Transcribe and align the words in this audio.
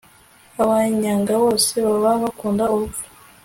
abanyanga 0.61 1.31
bose 1.43 1.73
baba 1.85 2.11
bakunda 2.23 2.63
urupfu 2.73 3.03